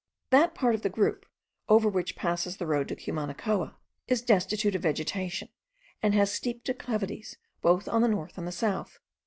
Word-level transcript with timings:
That 0.31 0.55
part 0.55 0.73
of 0.73 0.81
the 0.81 0.89
group, 0.89 1.27
over 1.69 1.87
which 1.87 2.15
passes 2.15 2.57
the 2.57 2.65
road 2.65 2.87
to 2.87 2.95
Cumanacoa, 2.95 3.75
is 4.07 4.23
destitute 4.23 4.73
of 4.73 4.81
vegetation, 4.81 5.49
and 6.01 6.15
has 6.15 6.31
steep 6.33 6.63
declivities 6.63 7.37
both 7.61 7.87
on 7.87 8.01
the 8.01 8.07
north 8.07 8.35
and 8.39 8.47
the 8.47 8.51
south. 8.51 8.97